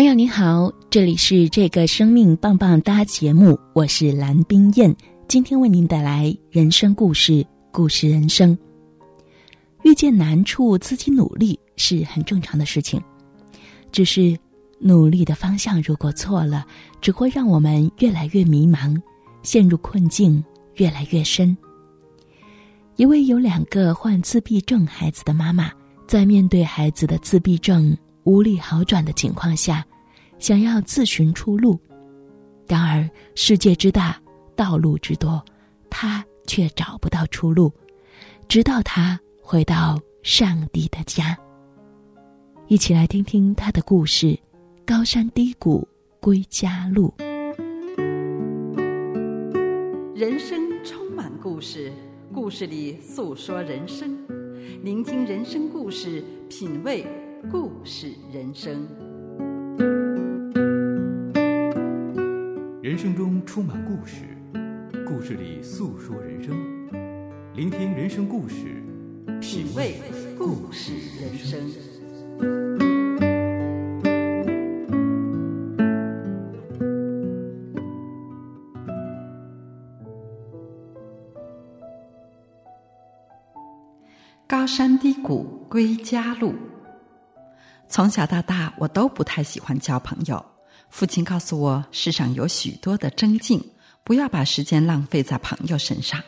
[0.00, 4.96] 朋友您好，这里是这个生命棒棒哒节目，我是蓝冰燕，
[5.28, 8.56] 今天为您带来人生故事，故事人生。
[9.82, 12.98] 遇见难处，自己努力是很正常的事情，
[13.92, 14.34] 只是
[14.78, 16.66] 努力的方向如果错了，
[17.02, 18.98] 只会让我们越来越迷茫，
[19.42, 20.42] 陷入困境
[20.76, 21.54] 越来越深。
[22.96, 25.70] 一位有两个患自闭症孩子的妈妈，
[26.06, 27.94] 在面对孩子的自闭症。
[28.24, 29.84] 无力好转的情况下，
[30.40, 31.78] 想要自寻出路，
[32.66, 34.18] 然而世界之大，
[34.56, 35.44] 道路之多，
[35.90, 37.70] 他却找不到出路。
[38.48, 41.38] 直到他回到上帝的家，
[42.68, 44.36] 一起来听听他的故事：
[44.86, 45.86] 高山低谷
[46.20, 47.12] 归家路。
[50.14, 51.92] 人生充满故事，
[52.32, 54.18] 故事里诉说人生，
[54.82, 57.06] 聆听人生故事，品味。
[57.50, 58.86] 故事人生，
[63.00, 64.26] 生中充满故事，
[65.08, 66.54] 故事里诉说人生，
[67.54, 68.84] 聆听人生故事，
[69.40, 69.94] 品味
[70.36, 71.58] 故事人生。
[84.46, 86.52] 高山低谷归家路。
[87.88, 90.44] 从小到大，我都不太喜欢交朋友。
[90.90, 93.64] 父亲告诉我，世上有许多的真境，
[94.04, 96.20] 不要把时间浪费在朋友身上。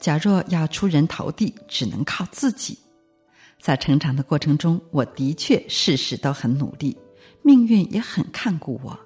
[0.00, 2.76] 假若要出人头地，只能靠自己。
[3.60, 6.96] 在成长的过程中，我的确事事都很努力，
[7.42, 8.98] 命运也很看顾我。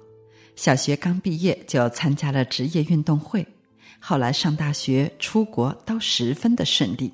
[0.55, 3.45] 小学刚毕业就参加了职业运动会，
[3.99, 7.13] 后来上大学、出国都十分的顺利。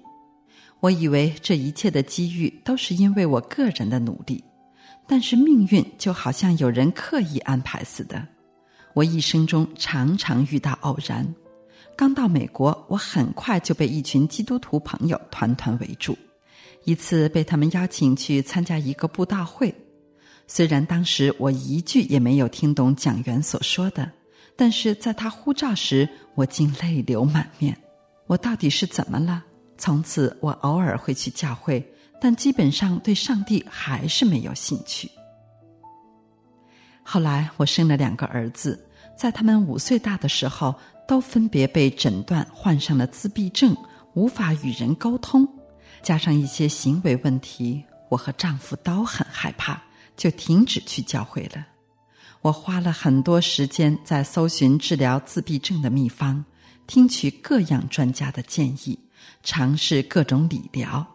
[0.80, 4.44] 我以为这一切的机遇都是因为我个人的努力。
[5.08, 8.28] 但是命运就好像有人刻意安排似的，
[8.94, 11.26] 我一生中常常遇到偶然。
[11.96, 16.16] 刚到美国，我很快就被一群基督徒朋友团团围住。
[16.84, 19.74] 一次被他们邀请去参加一个布道会，
[20.46, 24.12] 虽然当时我一句也没有听懂讲员所说的，
[24.56, 27.76] 但是在他呼召时，我竟泪流满面。
[28.28, 29.44] 我到底是怎么了？
[29.78, 31.86] 从此，我偶尔会去教会。
[32.20, 35.10] 但基本上对上帝还是没有兴趣。
[37.04, 38.86] 后来我生了两个儿子，
[39.16, 40.76] 在他们五岁大的时候，
[41.08, 43.76] 都分别被诊断患上了自闭症，
[44.14, 45.48] 无法与人沟通，
[46.02, 49.82] 加上一些行为问题，我和丈夫都很害怕，
[50.18, 51.66] 就停止去教会了。
[52.42, 56.44] 我花了很多时间在搜寻治疗自闭症的秘方，
[56.88, 59.00] 听取各样专家的建议，
[59.44, 61.06] 尝试各种理疗。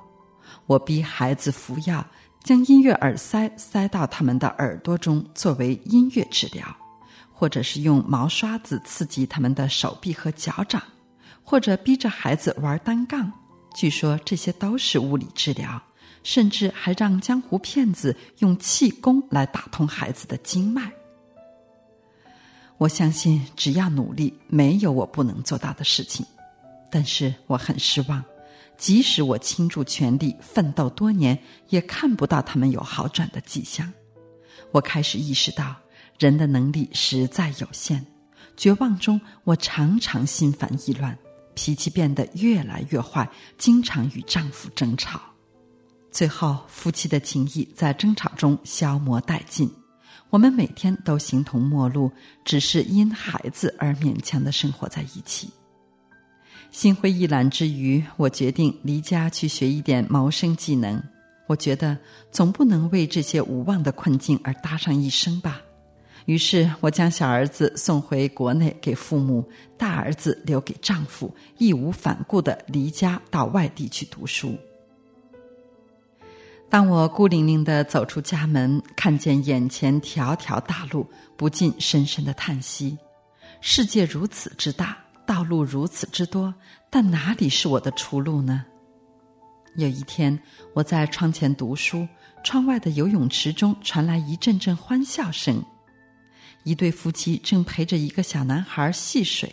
[0.73, 2.03] 我逼孩子服药，
[2.43, 6.65] 将音乐耳塞塞到他们的耳朵中作为音乐治疗，
[7.31, 10.83] 或者是用毛刷子刺激他们的手臂和脚掌，
[11.45, 13.31] 或者逼着孩子玩单杠。
[13.75, 15.79] 据说这些都是物理治疗，
[16.23, 20.91] 甚至还让江湖骗子用气功来打通孩子的经脉。
[22.79, 26.25] 我相信，只要努力，没有我不能做到的事情。
[26.91, 28.25] 但是我很失望。
[28.77, 31.39] 即使我倾注全力奋斗多年，
[31.69, 33.93] 也看不到他们有好转的迹象。
[34.73, 35.77] 我开始意识到
[36.19, 38.05] 人的能力实在有限。
[38.57, 41.17] 绝望中，我常常心烦意乱，
[41.55, 45.21] 脾气变得越来越坏，经常与丈夫争吵。
[46.11, 49.71] 最后，夫妻的情谊在争吵中消磨殆尽。
[50.29, 52.11] 我们每天都形同陌路，
[52.45, 55.51] 只是因孩子而勉强的生活在一起。
[56.73, 61.01] 心灰意懒之余，我决定离家去学一点谋生技能。
[61.47, 61.97] 我觉得
[62.31, 65.61] 总不能为这些无望的困境而搭上一生吧。
[66.25, 69.47] 于是，我将小儿子送回国内给父母，
[69.77, 74.57] 大儿子留给丈夫，义无反顾的离家到外地去读书。
[76.71, 82.97] 当我孤零零的走出家门，看见眼前条条大路，不禁深深的叹息：
[83.61, 84.97] 世界如此之大。
[85.27, 86.55] 道路如此之多，
[86.91, 88.65] 但哪里是我的出路呢？
[89.77, 90.39] 有一天，
[90.75, 92.07] 我在窗前读书，
[92.45, 95.63] 窗外的游泳池中传来一阵阵欢笑声。
[96.65, 99.51] 一对夫妻正陪着一个小男孩戏水，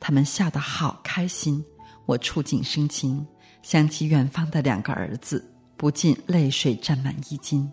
[0.00, 1.64] 他们笑得好开心。
[2.04, 3.24] 我触景生情，
[3.62, 7.72] 想起远方的两个儿子，不禁泪水沾满衣襟。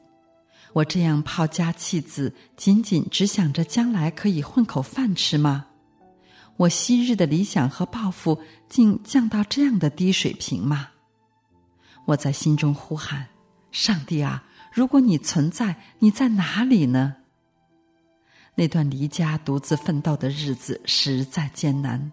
[0.73, 5.65] 我这样抛家弃子，仅仅只想着将来可以混口饭吃吗？
[6.59, 10.89] 我昔日的理想和抱负，竟降到这样的低水平吗？
[12.03, 13.25] 我在心中呼喊
[13.71, 17.15] ：“上帝啊，如果你存在，你在哪里呢？”
[18.55, 22.11] 那段离家独自奋斗的日子实在艰难，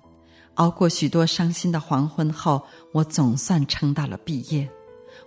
[0.55, 4.71] 熬过许多伤心的黄昏后，我总算撑到了毕业。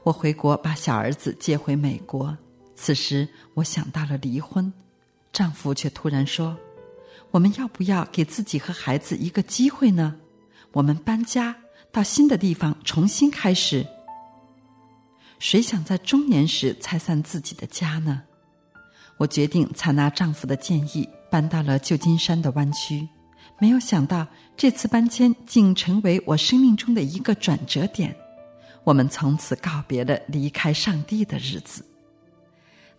[0.03, 2.37] 我回国把小儿子接回美国，
[2.73, 4.71] 此时我想到了离婚，
[5.33, 6.57] 丈夫却突然说
[7.31, 10.15] ：“我们要不要给自己和孩子一个机会呢？
[10.71, 11.55] 我们搬家
[11.91, 13.85] 到新的地方重新开始。”
[15.39, 18.23] 谁想在中年时拆散自己的家呢？
[19.17, 23.07] 我决定采纳丈夫的建议，搬到了旧金山的湾区。
[23.59, 24.25] 没有想到，
[24.55, 28.15] 这次搬迁竟成为我生命中的一个转折点。
[28.83, 31.85] 我们从此告别了离开上帝的日子。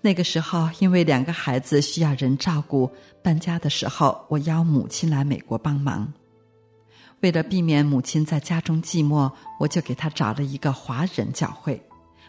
[0.03, 2.91] 那个时候，因为两个孩子需要人照顾，
[3.23, 6.11] 搬家的时候，我邀母亲来美国帮忙。
[7.21, 11.79] 为了避免母亲在家中寂寞，我就给她找了一个华人教会。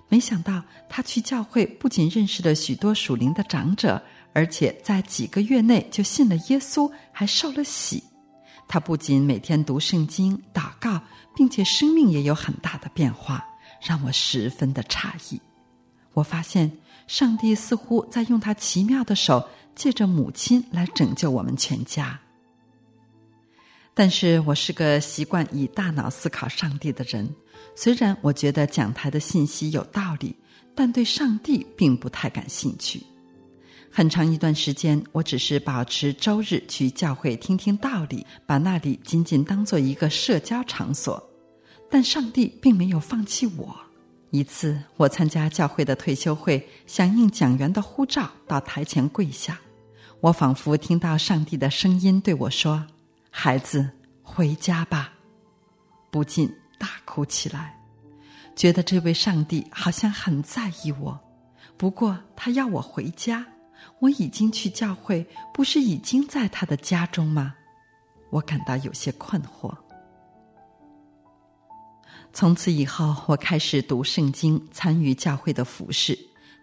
[0.09, 4.03] 没想到她去教会，不仅认识了许多属灵的长者，
[4.33, 8.03] 而且在几个月内就信了耶稣，还受了洗。
[8.67, 11.01] 他不仅每天读圣经、祷告，
[11.35, 13.45] 并且生命也有很大的变化，
[13.81, 15.41] 让我十分的诧异。
[16.13, 16.69] 我发现
[17.07, 22.19] 上帝似乎在用他奇妙的手，借着母亲来拯救我们全家。
[23.93, 27.29] 但是我是个习惯以大脑思考上帝的人。
[27.75, 30.35] 虽然我觉得讲台的信息有道理，
[30.73, 33.03] 但对上帝并不太感兴趣。
[33.91, 41.21] 很长一段时间，我只是保持周日去教会听听道理，把那里仅仅当做一个社交场所。
[41.89, 43.77] 但上帝并没有放弃我。
[44.31, 49.59] 一次，我参加教会的退休会，响应讲员的呼召，到台前跪下。
[50.19, 52.85] 我仿佛听到上帝的声音对我说
[53.29, 53.89] ：“孩子，
[54.23, 55.13] 回家吧。”
[56.09, 56.51] 不禁。
[56.81, 57.79] 大哭起来，
[58.55, 61.19] 觉得这位上帝好像很在意我。
[61.77, 63.45] 不过他要我回家，
[63.99, 65.23] 我已经去教会，
[65.53, 67.53] 不是已经在他的家中吗？
[68.31, 69.71] 我感到有些困惑。
[72.33, 76.17] 从此以后，我开始读圣经，参与教会的服饰，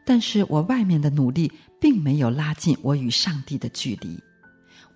[0.04, 4.18] 但是我外面的努力并没有拉近我与上帝的距离。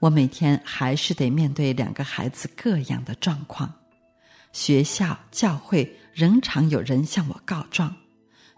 [0.00, 3.72] 我每天还是得面对两个孩子各样的状况。
[4.52, 7.94] 学校、教会仍常有人向我告状。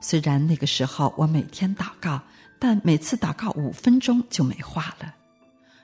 [0.00, 2.20] 虽然那个时候我每天祷告，
[2.58, 5.14] 但每次祷告五分钟就没话了。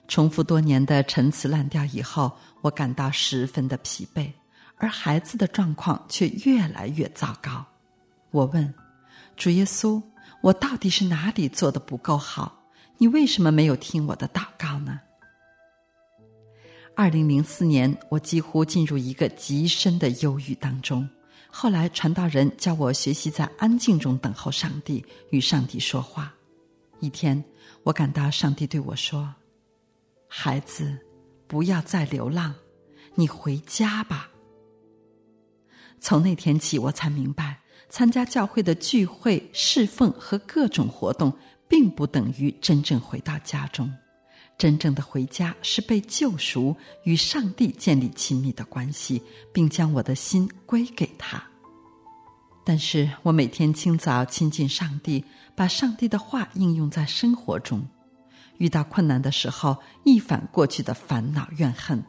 [0.09, 2.33] 重复多年的陈词滥调以后，
[2.63, 4.31] 我感到十分的疲惫，
[4.81, 7.65] 而孩子的状况却越来越糟糕。
[8.31, 8.75] 我问
[9.37, 10.03] 主耶稣
[10.43, 12.65] ：“我到底是哪里做的不够好？
[12.99, 15.01] 你为什么没有听我的祷告呢？”
[16.97, 21.09] 二零零四年，我几乎进入一个极深的忧郁当中。
[21.51, 26.33] 后来，传道人教我学习在安静中等候上帝，与上帝说话。
[27.01, 27.43] 一天，
[27.83, 29.35] 我感到上帝对我说
[30.29, 30.99] ：“孩子，
[31.47, 32.55] 不要再流浪，
[33.15, 34.30] 你回家吧。”
[36.01, 41.33] 从那天起，我才明白，参加教会的聚会、侍奉和各种活动，
[41.69, 43.93] 并不等于真正回到家中。
[44.57, 51.43] 真正的回家是被救赎，与上帝建立亲密的关系，并将我的心归给他。
[52.65, 57.83] 但是我每天清早亲近上帝，把上帝的话应用在生活中，
[58.59, 62.05] 遇到困难的时候，一反过去的烦恼怨恨，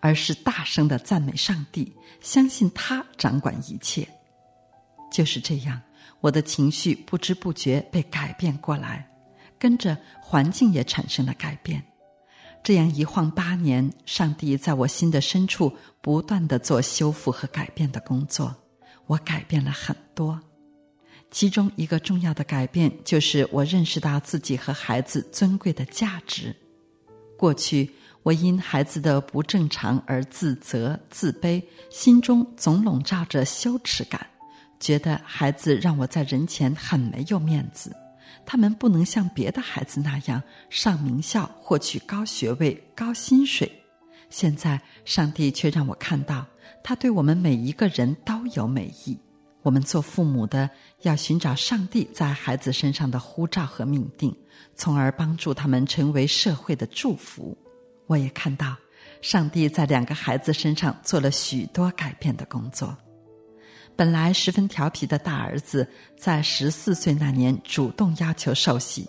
[0.00, 4.08] 而是大声的赞美上帝，相信他掌管一切。
[5.12, 5.80] 就是这样，
[6.20, 9.06] 我的情绪不知不觉被改变过来。
[9.58, 11.84] 跟着环境也产生了改变，
[12.62, 18.56] 这样一晃八年，上帝在我心的深处不断的做修复和改变的工作，
[19.06, 20.40] 我改变了很多。
[21.30, 26.56] 其中一个重要的改变就是我认识到自己和孩子尊贵的价值。
[27.36, 27.90] 过去
[28.22, 34.26] 我因孩子的不正常而自责自卑，心中总笼罩着羞耻感，
[34.78, 37.96] 觉得孩子让我在人前很没有面子。
[38.44, 43.70] 他们不能像别的孩子那样上名校、获取高学位、高薪水。
[44.28, 46.46] 现在，上帝却让我看到，
[46.82, 49.18] 他对我们每一个人都有美意。
[49.62, 50.68] 我们做父母的
[51.02, 54.34] 要寻找上帝在孩子身上的呼召和命定，
[54.74, 57.56] 从而帮助他们成为社会的祝福。
[58.10, 58.76] 我也看到，
[59.22, 62.96] 上帝在两个孩子身上做了许多改变的工作。
[63.94, 65.88] 本来十分调皮的大儿子，
[66.18, 69.08] 在十四岁那年主动要求受洗。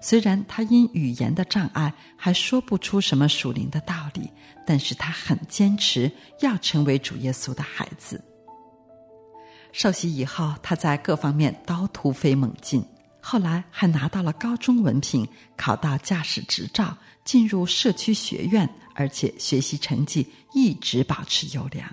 [0.00, 4.30] 虽然他因语言的障碍还说不出什么属灵的道理，
[4.64, 6.08] 但是他很坚持
[6.40, 8.22] 要成为主耶稣的孩子。
[9.72, 12.84] 受洗以后，他在各方面都突飞猛进，
[13.20, 21.86] 后来还拿到了高中文凭，考到驾驶执照，进入社区学院，而且学习成绩一直保持优良。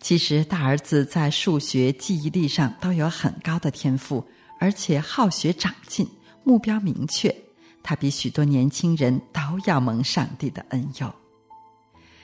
[0.00, 4.22] 其实，大儿子在数学、记忆力上都有很高的天赋，
[4.60, 6.06] 而且好学长进。
[6.44, 7.34] 目标明确，
[7.82, 11.14] 他比许多年轻人都要蒙上帝的恩佑。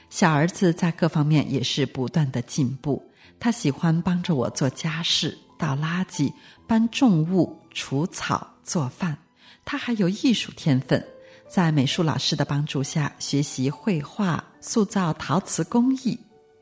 [0.08, 3.02] 小儿子在各方面也是不断的进步。
[3.38, 6.32] 他喜欢帮着我做家事、倒垃圾、
[6.66, 9.18] 搬重物、除草、做饭。
[9.64, 11.04] 他还有艺术天分，
[11.48, 16.18] 在美术老师的帮助下学习绘画、塑造陶瓷工艺。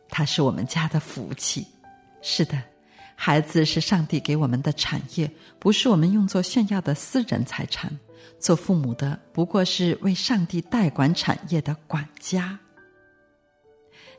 [0.09, 1.67] 他是我们家的福气。
[2.21, 2.61] 是的。
[3.15, 7.97] 孩子是上帝给我们的产业，不是我们用作炫耀的私人财产。
[8.41, 12.59] 做父母的不过是为上帝代管产业的管家。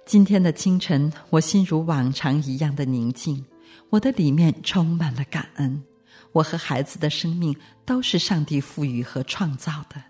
[0.05, 3.43] 今天的清晨，我心如往常一样的宁静，
[3.89, 5.83] 我的里面充满了感恩。
[6.31, 7.53] 我和孩子的生命
[7.85, 10.01] 都是上帝赋予和创造的，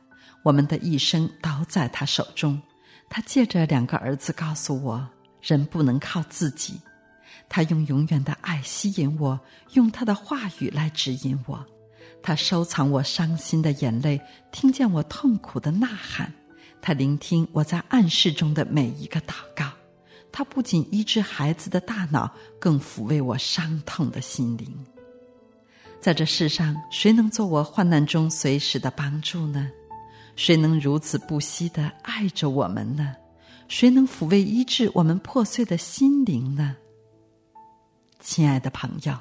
[0.43, 2.61] 我们的一生都在他手中。
[3.09, 5.07] 他借着两个儿子告诉我：
[5.41, 6.79] 人不能靠自己。
[7.49, 9.39] 他用永远的爱吸引我，
[9.73, 11.63] 用他的话语来指引我。
[12.21, 14.19] 他收藏我伤心的眼泪，
[14.51, 16.33] 听见我痛苦的呐喊。
[16.81, 19.69] 他聆听我在暗室中的每一个祷告。
[20.31, 24.85] 他不仅医治孩子的大脑，更抚慰我伤痛的心灵。
[26.01, 29.69] 在这世上，谁能做我患难中随时的帮助呢？
[30.35, 33.15] 谁能如此不惜的爱着我们呢？
[33.67, 36.75] 谁能抚慰医治我们破碎的心灵呢？
[38.19, 39.15] 亲爱的朋友，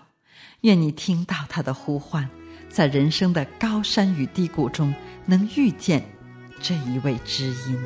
[0.63, 2.29] 愿你听到他的呼唤，
[2.69, 4.95] 在人生的高山与低谷中，
[5.27, 6.03] 能遇见
[6.61, 7.79] 这一位知音。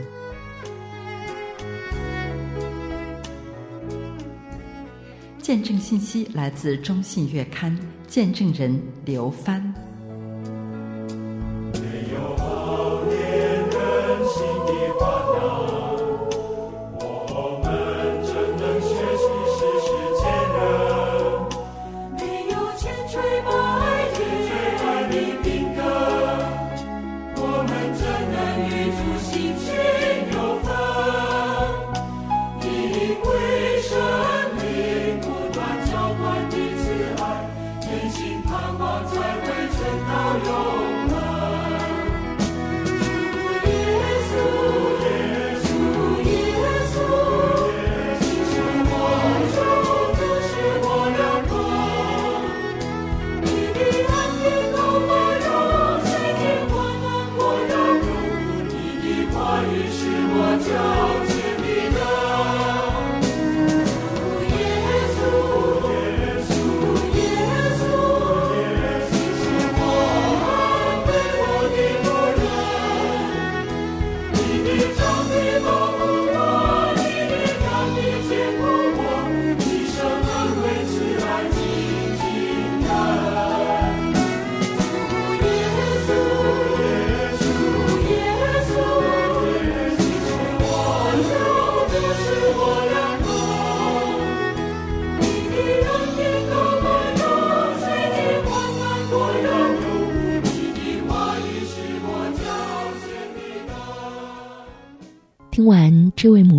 [5.38, 7.78] 见证信息来自中信月刊，
[8.08, 9.74] 见证人刘帆。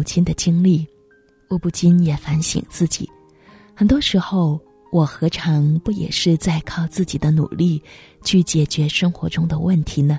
[0.07, 0.87] 亲的经历，
[1.49, 3.07] 我不禁也反省自己。
[3.75, 4.57] 很多时候，
[4.89, 7.83] 我何尝不也是在靠自己的努力
[8.23, 10.17] 去解决生活中的问题呢？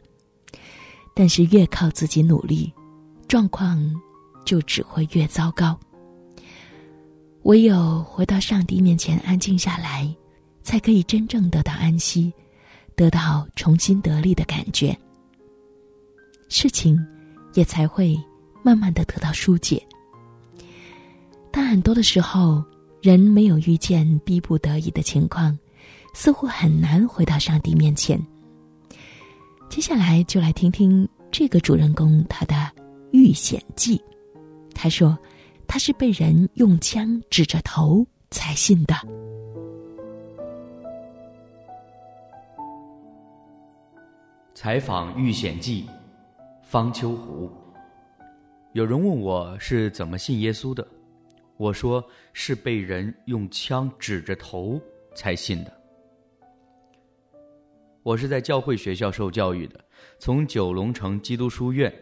[1.14, 2.70] 但是越靠自己努力，
[3.26, 3.82] 状况
[4.44, 5.76] 就只会越糟糕。
[7.44, 10.14] 唯有回到上帝面前安静下来，
[10.62, 12.30] 才可以真正得到安息，
[12.94, 14.96] 得到重新得力的感觉。
[16.48, 16.98] 事情
[17.54, 18.16] 也才会。
[18.62, 19.82] 慢慢的得到疏解。
[21.50, 22.62] 但很多的时候
[23.02, 25.56] 人没有遇见逼不得已的情况
[26.14, 28.20] 似乎很难回到上帝面前。
[29.68, 32.54] 接下来就来听听这个主人公他的
[33.12, 34.00] 遇险记。
[34.74, 35.18] 他说
[35.66, 38.94] 他是被人用枪指着头才信的。
[44.54, 45.86] 采访遇险记
[46.62, 47.48] 方秋湖。
[48.74, 50.86] 有人问我是怎么信耶稣的，
[51.56, 54.78] 我说是被人用枪指着头
[55.14, 55.72] 才信的。
[58.02, 59.82] 我是在教会学校受教育的，
[60.18, 61.92] 从九龙城基督书院、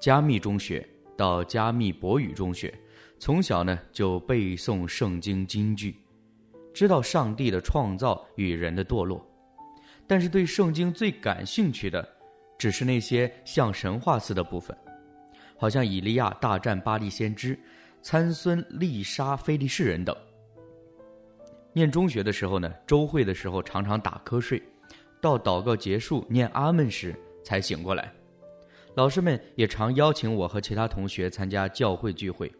[0.00, 2.74] 加密中学到加密博语中学，
[3.20, 5.94] 从小呢就背诵圣经金句，
[6.74, 9.24] 知道上帝的创造与人的堕落。
[10.08, 12.06] 但是对圣经最感兴趣的，
[12.58, 14.76] 只是那些像神话似的部分，
[15.56, 17.58] 好像以利亚大战巴利先知、
[18.02, 20.16] 参孙力杀非利士人等。
[21.72, 24.62] 念中学的时候呢，周会的时候常常打瞌睡，
[25.20, 28.12] 到祷告结束念阿门时才醒过来。
[28.94, 32.50] 老师们也常邀请我和其他同学参加教会聚会，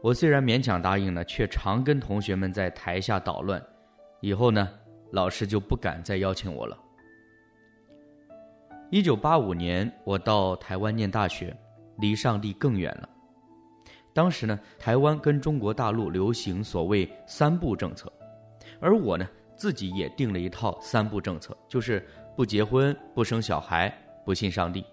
[0.00, 3.62] 我虽然勉强答应了，却常跟同学们在台下捣乱。
[4.20, 4.68] 以后呢？
[5.12, 6.78] 老师就不敢再邀请我了。
[8.90, 11.56] 一九八五年，我到台湾念大学，
[11.98, 13.08] 离上帝更远了。
[14.12, 18.12] 当时呢，台湾跟中国大陆流行所谓“三不”政策，
[18.80, 22.04] 而我呢，自己也定了一套“三不”政策，就是
[22.36, 24.84] 不结婚、不生小孩、不信上帝。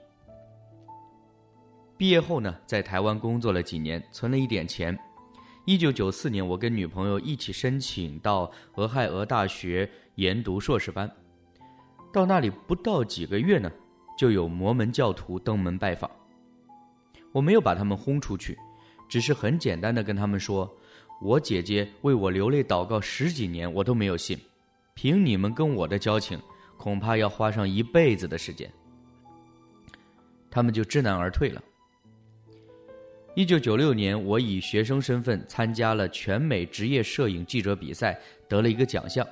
[1.98, 4.96] 毕业后呢，在台湾工作了几年，存了一点钱。
[5.66, 11.10] 一九九四年，我跟女朋友一起申请到俄亥俄大学研读硕士班。
[12.14, 13.72] 到那里不到几个月呢，
[14.16, 16.12] 就有摩门教徒登门拜访。
[17.36, 18.58] 我没有把他们轰出去，
[19.10, 20.74] 只是很简单的跟他们说
[21.22, 24.40] ：“我姐姐为我流泪祷告十几年，我都没有信。
[24.94, 26.40] 凭你们跟我的交情，
[26.78, 28.72] 恐怕要花上一辈子的时间。”
[30.50, 31.62] 他们就知难而退了。
[33.36, 39.28] 一九九六年，我以学生身份参加了全美职业摄影记者比赛，得了一个奖项。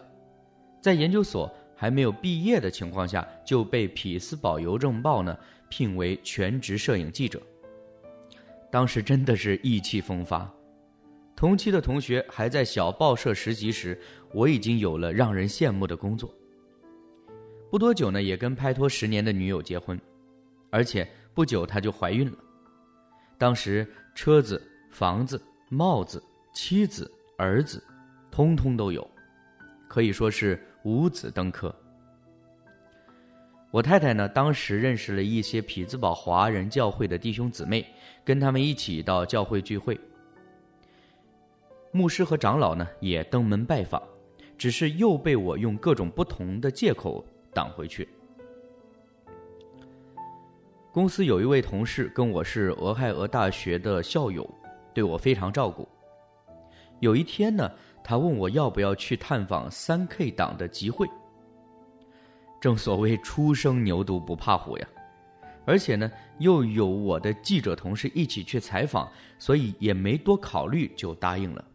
[0.81, 5.37] 在研究所还没有毕业的情况下，就被匹兹堡邮政报呢
[5.69, 7.41] 聘为全职摄影记者。
[8.73, 10.51] 当时真的是意气风发。
[11.35, 13.95] 同期的同学还在小报社实习时，
[14.33, 16.33] 我已经有了让人羡慕的工作。
[17.69, 19.95] 不多久呢，也跟拍拖十年的女友结婚，
[20.71, 22.37] 而且不久她就怀孕了。
[23.37, 24.59] 当时车子、
[24.89, 26.19] 房子、帽子、
[26.51, 27.79] 妻子、儿子，
[28.31, 29.07] 通通都有，
[29.87, 31.71] 可以说是五子登科。
[33.73, 37.83] 我太太呢，当时认识了一些匹兹堡华人教会的弟兄姊妹，
[38.23, 39.99] 跟他们一起到教会聚会。
[41.91, 43.99] 牧师和长老呢也登门拜访，
[44.59, 48.07] 只是又被我用各种不同的借口挡回去。
[50.91, 54.47] 公司有一位同事跟我是俄亥俄大学的校友，
[54.93, 55.89] 对我非常照顾。
[56.99, 57.71] 有一天呢，
[58.03, 61.07] 他问我要不要去探访三 K 党的集会。
[62.63, 64.87] 正所谓初生牛犊不怕虎呀，
[65.65, 71.65] 而且呢又有我的记者同事一起去采访，所以也没多考虑就答应了。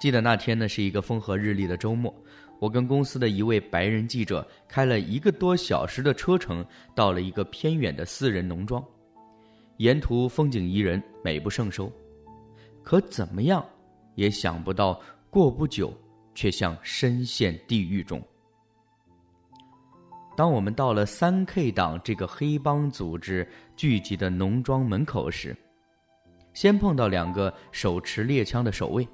[0.00, 2.12] 记得那天呢是一个风和日丽的周末。
[2.58, 8.84] 我跟公司的一位白人记者开了一个多小时的车程，到了一个偏远的私人农庄，
[9.76, 11.88] 沿途风景宜人，美不胜收。
[12.82, 13.64] 可怎么样，
[14.16, 15.94] 也想不到，过不久，
[16.34, 18.20] 却像深陷地狱中。
[20.40, 25.54] 当我们到了三 K 党这个黑帮组织聚集的农庄门口时，
[26.54, 29.06] 先碰到两个手持猎枪的守卫，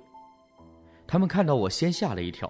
[1.05, 2.49] 他们看到我，先吓了一跳。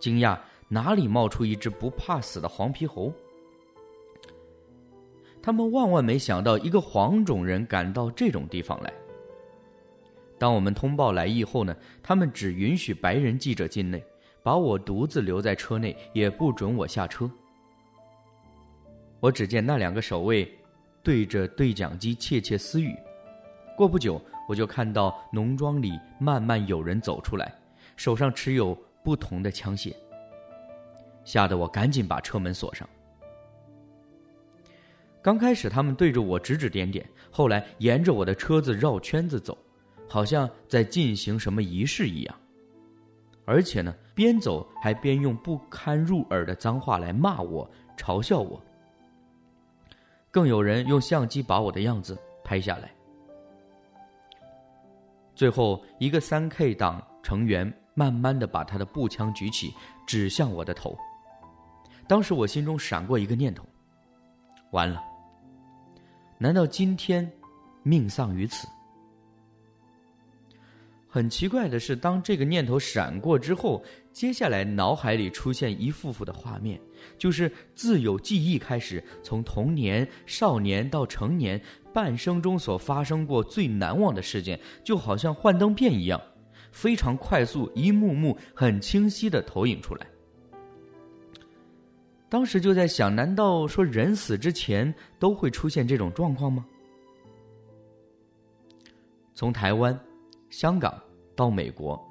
[0.00, 0.38] 惊讶，
[0.70, 3.12] 哪里冒出一只不怕死的黄皮猴？
[5.42, 8.90] 他们万万没想到，一个黄种人敢到这种地方来。
[10.38, 14.02] 当我们通报来意后呢，他们只允许白人记者进内，
[14.42, 17.30] 把我独自留在车内，也不准我下车。
[19.20, 20.50] 我只见那两个守卫
[21.02, 22.94] 对着对讲机窃窃私语。
[23.76, 27.54] 过不久，我就看到农庄里慢慢有人走出来，
[27.96, 28.76] 手上持有。
[29.06, 29.94] 不同的枪械，
[31.24, 32.88] 吓得我赶紧把车门锁上。
[35.22, 39.56] 刚开始他们对着我指指点点，后来沿着我的车子绕圈子走，
[40.08, 42.36] 好像在进行什么仪式一样。
[43.44, 48.60] 而且呢，边走还边用不堪入耳的脏话来骂我、嘲笑我。
[50.36, 52.92] 更有人用相机把我的样子拍下来。
[55.34, 57.72] 最后一个三 K 党成员。
[57.98, 59.72] 慢慢的把他的步枪举起，
[60.06, 60.94] 指向我的头。
[62.06, 63.64] 当时我心中闪过一个念头：
[64.70, 65.02] 完了，
[66.36, 67.26] 难道今天
[67.82, 68.68] 命丧于此？
[71.16, 76.78] 很奇怪的是，当这个念头闪过之后，接下来脑海里出现一幅幅的画面，
[77.16, 81.58] 就是自有记忆开始，从童年、少年到成年，
[81.90, 86.20] 半生中所发生过最难忘的事件，就好像幻灯片一样，
[86.70, 90.06] 非常快速，一幕幕很清晰的投影出来。
[92.28, 96.66] 当时就在想，难道说人死之前都会出现这种状况吗？
[99.32, 99.98] 从台湾、
[100.50, 101.02] 香港
[101.36, 102.02] 到美国，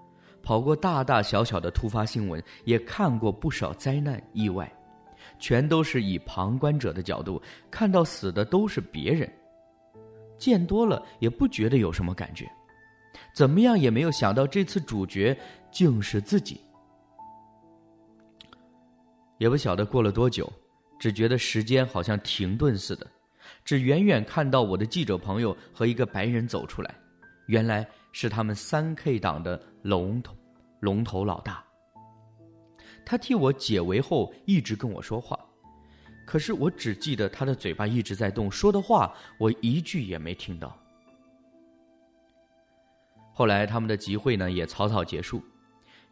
[0.43, 4.71] 跑过大大小小的突发新闻，也看过不少灾难意外，
[5.39, 9.29] 全都是以旁观者的角度看到死的都是别人，
[10.37, 12.49] 见多了也不觉得有什么感觉，
[13.33, 15.35] 怎么样也没有想到这次主角
[15.71, 16.61] 竟是自己。
[19.37, 20.49] 也不晓得过了多久，
[20.97, 23.05] 只觉得时间好像停顿似的，
[23.65, 26.95] 只远远看到我的记者朋友和一个白人走出来。
[27.47, 27.85] 原来
[28.17, 30.33] 是他们三 K 党的龙头
[30.79, 31.61] 龙头老大。
[33.05, 35.37] 他替我解围后，一直跟我说话，
[36.25, 40.73] 可是我只记得他的嘴巴一直在动，说的话我一句也没听到。
[43.33, 45.43] 后来他们的集会呢也草草结束，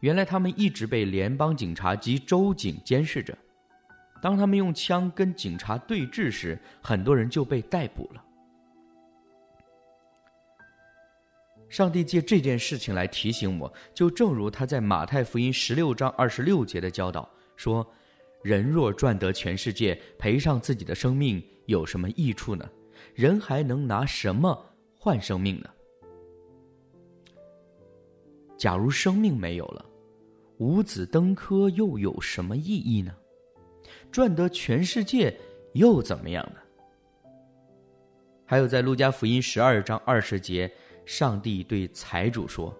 [0.02, 3.34] 原来他们一直被联邦警察及州警监视着，
[4.22, 8.22] 当他们用枪跟警察对峙时，很多人就被逮捕了。
[11.74, 17.84] 上帝借这件事情来提醒我，就正如他在马太福音十六章二十六节的教导说
[18.46, 22.70] ：“人若赚得全世界，赔上自己的生命，有什么益处呢？
[23.16, 24.56] 人还能拿什么
[24.96, 25.70] 换生命呢？
[28.56, 29.84] 假如生命没有了，
[30.60, 33.12] 五子登科又有什么意义呢？
[34.12, 35.36] 赚得全世界
[35.74, 36.60] 又怎么样呢？”
[38.46, 40.72] 还有在路加福音十二章二十节。
[41.06, 42.74] 上帝对财主说：“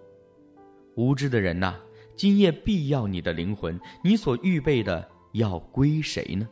[0.96, 1.76] 无知的人呐，
[2.16, 6.48] 今夜必要你的灵魂，你所预备的要归谁呢？”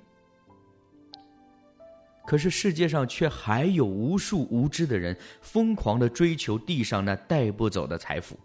[2.25, 8.39] 可是世界上却还有无数无知的人，疯狂的追求地上那带不走的财富。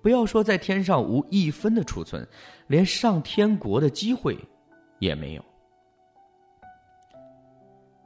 [0.00, 2.26] 不要说在天上无一分的储存，
[2.68, 4.38] 连上天国的机会
[4.98, 5.44] 也没有。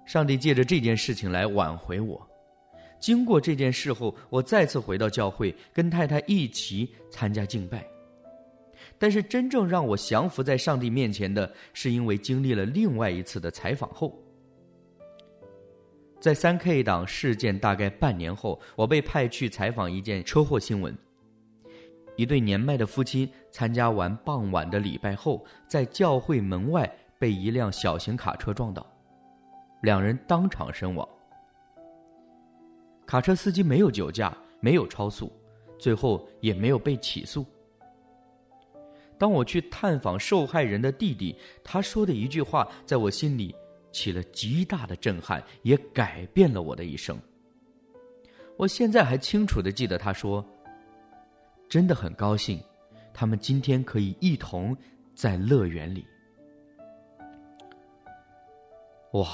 [0.06, 2.26] 上帝借着这件事情来挽回我。
[2.98, 7.87] 经过这件事后，我再次回到教会，跟太太一起参加敬拜。
[8.98, 14.18] 但是，真正让我降服在上帝面前的，是因为经历了另外一次的采访后。
[16.18, 20.96] 在三 K 党事件大概半年后，我被派去采访一件车祸新闻：
[22.16, 28.87] 一对年迈的夫妻参加完傍晚的礼拜后，在教会门外被一辆小型卡车撞倒，
[29.82, 31.06] 两人当场身亡。
[33.06, 35.32] 卡车司机没有酒驾，没有超速，
[35.78, 37.46] 最后也没有被起诉。
[39.16, 43.54] 当我去探访受害人的弟弟，他说的一句话，在我心里
[43.92, 47.16] 起了极大的震撼，也改变了我的一生。
[48.56, 50.44] 我现在还清楚的记得他说
[51.68, 52.60] ：“真的很高兴，
[53.14, 54.76] 他们今天可以一同
[55.14, 56.04] 在乐园里。”
[59.12, 59.28] 哇，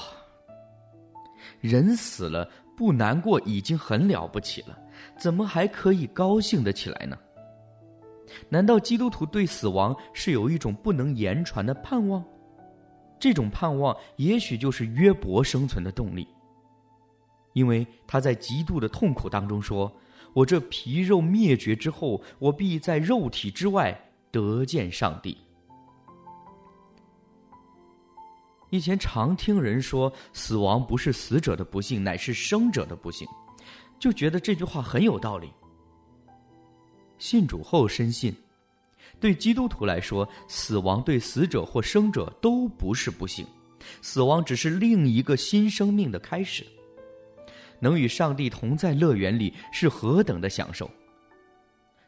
[1.59, 2.49] 人死了。
[2.75, 4.77] 不难过已经很了不起了，
[5.17, 7.17] 怎么还可以高兴的起来呢？
[8.49, 12.23] 难道基督徒对死亡是有一种不能言传的盼望？
[13.19, 16.27] 这种盼望也许就是约伯生存的动力，
[17.53, 19.89] 因为他在极度的痛苦当中说
[20.33, 23.97] ：“我这皮肉灭绝之后，我必在肉体之外
[24.31, 25.37] 得见上帝。”
[28.73, 33.27] 以前常听人说，死亡不是死者的不幸，乃是生者的不幸，
[33.99, 35.53] 就觉得这句话很有道理。
[37.19, 38.35] 信主后深信，
[39.19, 43.45] 对基督徒来说，死亡对死者或生者都不是不幸，
[44.01, 46.65] 死亡只是另一个新生命的开始。
[47.79, 50.89] 能与上帝同在乐园里，是何等的享受！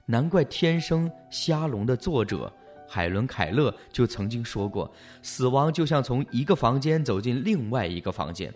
[0.08, 2.52] 难怪天生瞎聋的作者。
[2.88, 8.54] 海伦·凯勒就曾经说过：“死亡就像从一个房间走进另外一个房间，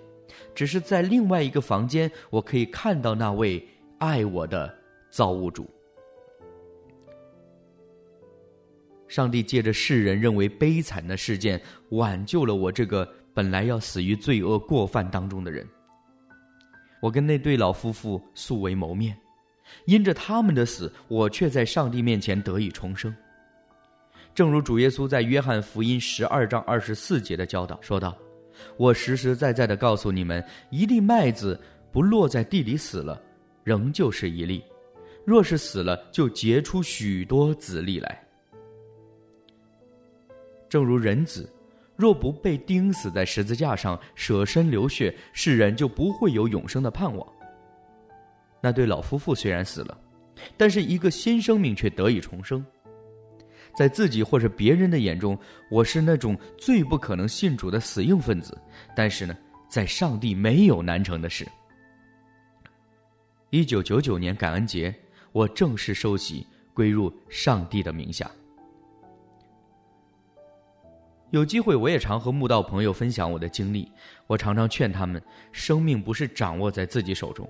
[0.53, 4.73] 只是在另外一个房间，我可以看到那位爱我的
[5.09, 5.69] 造物主。
[9.07, 15.67] 上帝借着世人认为悲惨的事件，挽救了我这个本来要死于罪恶过犯当中的人。
[17.01, 19.17] 我跟那对老夫妇素未谋面，
[19.85, 23.15] 因着他们的死，我却在上帝面前得以重生。”
[24.33, 28.17] 正如主耶稣在约翰福音十二章二十四节的教导说道
[28.77, 31.59] ：“我实实在在的告诉你们，一粒麦子
[31.91, 33.21] 不落在地里死了，
[33.63, 34.61] 仍旧是一粒；
[35.25, 38.23] 若是死了，就结出许多子粒来。
[40.69, 41.51] 正如人子，
[41.97, 47.27] 若不被钉死在十字架上，舍身流血，世人就不会有永生的盼望。
[48.61, 49.97] 那对老夫妇虽然死了，
[50.55, 52.65] 但是一个新生命却得以重生。
[53.79, 55.39] 在自己或者别人的眼中，
[55.71, 58.59] 我是那种最不可能信主的死硬分子。
[58.93, 59.37] 但是呢，
[59.69, 61.47] 在上帝没有难成的事。
[63.51, 64.93] 一九九九年感恩节，
[65.31, 68.29] 我正式受洗，归入上帝的名下。
[71.29, 73.89] 有机会，我也常和慕道朋友分享我的经历。
[74.27, 77.49] 我常常劝他们：生命不是掌握在自己手中，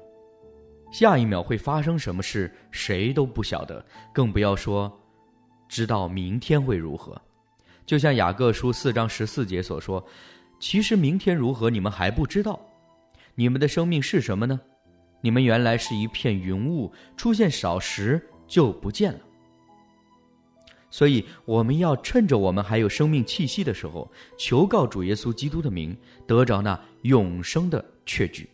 [0.91, 4.95] 下一秒会发生什么事，谁都不晓得，更不要说。
[5.69, 7.21] 知道明天会如何，
[7.85, 10.03] 就像雅各书四章十四节所说
[10.59, 12.59] ：“其实明天如何，你们还不知道。
[13.35, 14.59] 你们的生命是什么呢？
[15.21, 19.19] 你们原来是一片云雾，出现少时就不见了。
[20.89, 28.49] 所以我们要趁着我们还有生命气息的时候，求告主耶稣基督的名，得着那永生的确据。”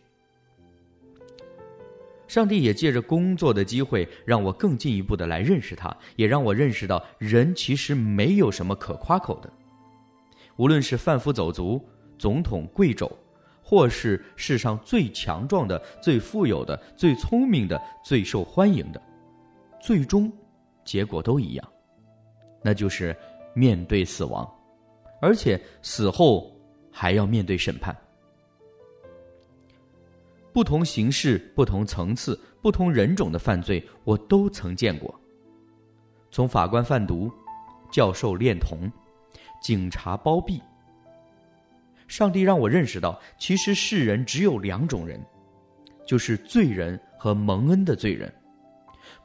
[2.28, 9.52] 上帝也借着工作的机会，让我更进一步的来认识他，也让我认识到人其实没有什么可夸口的。
[10.56, 11.80] 无论是贩夫走卒、
[12.18, 13.10] 总统贵胄，
[13.62, 19.02] 或是世上最强壮的、最富有的、最聪明的、最受欢迎的，
[19.80, 20.32] 最终
[20.84, 21.68] 结果都一样，
[22.62, 23.14] 那就是
[23.54, 24.48] 面对死亡，
[25.20, 26.50] 而且死后
[26.90, 27.96] 还要面对审判。
[30.56, 35.14] 不同形式、不同层次、不同人种的犯罪，我都曾见过。
[36.30, 37.30] 从法官贩毒、
[37.92, 38.90] 教授恋童、
[39.60, 40.58] 警察包庇，
[42.08, 45.22] 上帝让我认识到，其实世人只有两种人，
[46.06, 48.34] 就是罪人和蒙恩的罪人。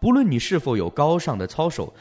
[0.01, 1.93] 不论你是否有高尚的操守、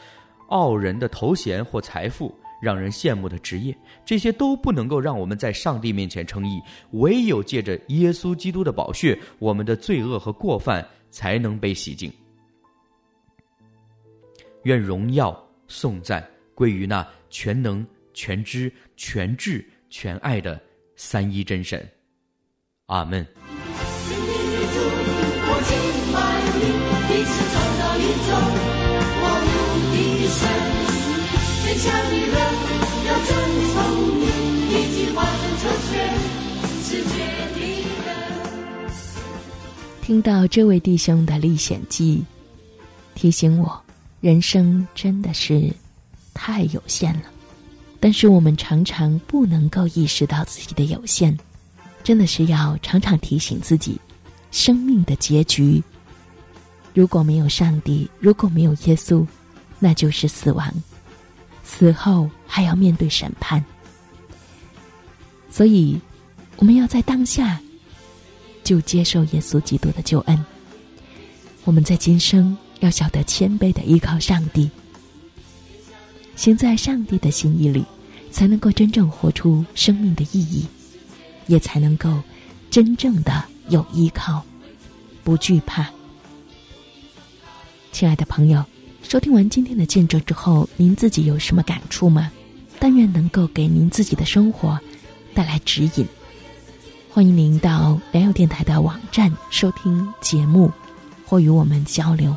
[0.49, 2.37] 傲人的头衔或财富。
[2.61, 6.61] 让人羡慕的职业，这些都不能够让我们在上帝面前称义。
[6.91, 12.11] 唯有借着耶稣基督的宝血，我们的罪恶和过犯才能被洗净。
[14.63, 15.35] 愿荣耀
[15.67, 20.61] 颂赞归于那全能、全知、全智、全爱的
[20.95, 21.83] 三一真神。
[22.85, 23.25] 阿门。
[40.01, 42.21] 听到这位弟兄的历险记，
[43.15, 43.81] 提醒我，
[44.19, 45.73] 人生真的是
[46.33, 47.21] 太有限了。
[48.01, 51.37] 但是我们常常不能够意识到自己的有限，
[52.03, 53.97] 真的是要常常提醒自己，
[54.51, 55.81] 生命的结局，
[56.93, 59.25] 如果没有上帝，如果没有耶稣，
[59.79, 60.69] 那就是死亡，
[61.63, 63.63] 死后还要面对审判。
[65.49, 65.99] 所以，
[66.57, 67.59] 我们要在当下。
[68.63, 70.45] 就接受耶稣基督的救恩。
[71.63, 74.69] 我们在今生要晓得谦卑的依靠上帝，
[76.35, 77.83] 行在上帝的心意里，
[78.29, 80.67] 才能够真正活出生命的意义，
[81.47, 82.21] 也才能够
[82.69, 84.45] 真正的有依靠，
[85.23, 85.89] 不惧怕。
[87.91, 88.63] 亲爱的朋友，
[89.11, 92.31] 收听完今天的见证之后，您自己有什么感触吗？
[92.79, 94.79] 但愿能够给您自己的生活
[95.33, 96.07] 带来指引。
[97.09, 100.71] 欢迎您到良友电台的网站收听节目，
[101.25, 102.33] 或与我们交流。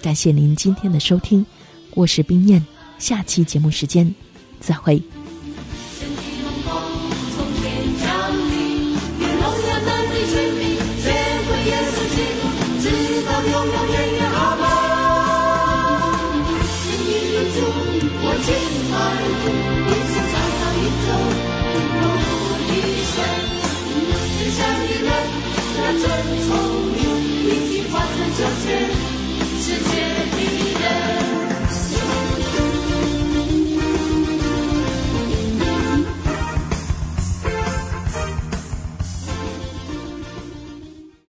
[0.00, 1.44] 感谢您今天的收听，
[1.90, 2.64] 我是冰燕。
[2.98, 4.14] 下期节目时间
[4.58, 5.02] 再会。